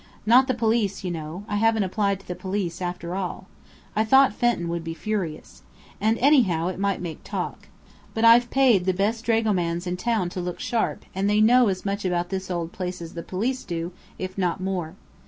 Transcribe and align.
Not 0.25 0.47
the 0.47 0.55
police, 0.55 1.03
you 1.03 1.11
know; 1.11 1.45
I 1.47 1.57
haven't 1.57 1.83
applied 1.83 2.19
to 2.21 2.27
the 2.27 2.33
police 2.33 2.81
after 2.81 3.13
all. 3.15 3.45
I 3.95 4.03
thought 4.03 4.33
Fenton 4.33 4.67
would 4.67 4.83
be 4.83 4.95
furious. 4.95 5.61
And 5.99 6.17
anyhow 6.17 6.69
it 6.69 6.79
might 6.79 7.01
make 7.03 7.23
talk. 7.23 7.67
But 8.15 8.25
I've 8.25 8.49
paid 8.49 8.85
the 8.85 8.95
best 8.95 9.23
dragomans 9.23 9.85
in 9.85 9.97
town 9.97 10.29
to 10.29 10.41
look 10.41 10.59
sharp; 10.59 11.05
and 11.13 11.29
they 11.29 11.39
know 11.39 11.67
as 11.67 11.85
much 11.85 12.03
about 12.03 12.29
this 12.29 12.49
old 12.49 12.71
place 12.71 12.99
as 12.99 13.13
the 13.13 13.21
police 13.21 13.63
do, 13.63 13.91
if 14.17 14.39
not 14.39 14.59
more. 14.59 14.95